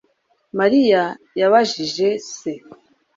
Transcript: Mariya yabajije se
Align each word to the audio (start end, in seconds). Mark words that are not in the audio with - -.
Mariya 0.59 1.03
yabajije 1.39 2.07
se 2.35 2.51